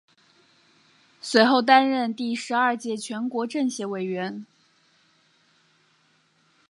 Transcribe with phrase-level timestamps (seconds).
[1.21, 4.47] 随后担任第十二届全国政协委员。